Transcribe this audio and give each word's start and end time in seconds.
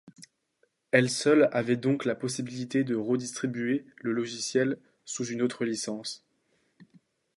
Elle 0.89 1.11
seule 1.11 1.47
avait 1.51 1.75
donc 1.75 2.05
la 2.05 2.15
possibilité 2.15 2.83
de 2.83 2.95
redistribuer 2.95 3.85
le 3.97 4.13
logiciel 4.13 4.79
sous 5.05 5.25
une 5.25 5.43
autre 5.43 5.63
licence. 5.63 6.25